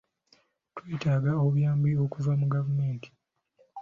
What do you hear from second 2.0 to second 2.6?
okuva mu